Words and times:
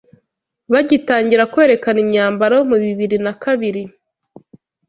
bagitangira 0.71 1.43
kwerekana 1.53 1.99
imyambaro 2.05 2.57
mu 2.69 2.77
bibiri 2.83 3.17
na 3.25 3.33
kabiri 3.43 3.83